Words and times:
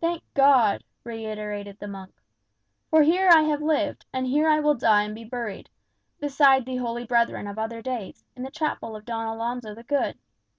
"Thank 0.00 0.22
God!" 0.32 0.82
reiterated 1.04 1.78
the 1.78 1.84
old 1.84 1.92
monk. 1.92 2.14
"For 2.88 3.02
here 3.02 3.28
I 3.30 3.42
have 3.42 3.60
lived; 3.60 4.06
and 4.10 4.26
here 4.26 4.48
I 4.48 4.58
will 4.58 4.74
die 4.74 5.02
and 5.02 5.14
be 5.14 5.22
buried, 5.26 5.68
beside 6.18 6.64
the 6.64 6.76
holy 6.76 7.04
brethren 7.04 7.46
of 7.46 7.58
other 7.58 7.82
days, 7.82 8.24
in 8.34 8.42
the 8.42 8.50
chapel 8.50 8.96
of 8.96 9.04
Don 9.04 9.26
Alonzo 9.26 9.74
the 9.74 9.82
Good. 9.84 10.18